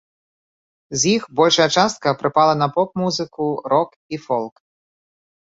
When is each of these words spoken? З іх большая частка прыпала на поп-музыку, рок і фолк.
З 1.01 1.11
іх 1.17 1.27
большая 1.39 1.67
частка 1.77 2.13
прыпала 2.23 2.57
на 2.63 2.67
поп-музыку, 2.79 3.43
рок 3.75 3.89
і 4.17 4.23
фолк. 4.27 4.55